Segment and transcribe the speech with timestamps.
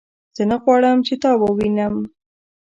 [0.35, 1.95] زه نه غواړم چې تا ووینم